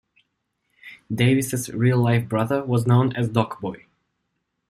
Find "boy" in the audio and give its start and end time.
3.61-3.85